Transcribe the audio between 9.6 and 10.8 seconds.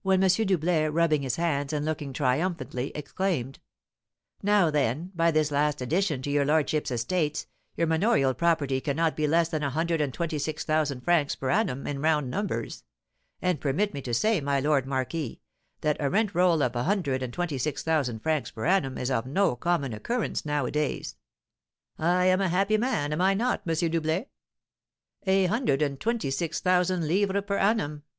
a hundred and twenty six